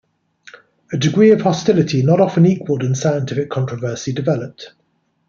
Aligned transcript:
A 0.91 0.97
degree 0.97 1.29
of 1.29 1.41
hostility 1.41 2.01
not 2.01 2.19
often 2.19 2.43
equaled 2.43 2.81
in 2.81 2.95
scientific 2.95 3.51
controversy 3.51 4.11
developed. 4.11 4.73